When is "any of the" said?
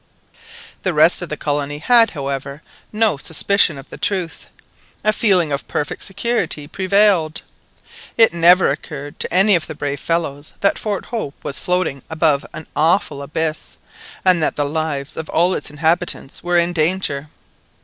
9.31-9.75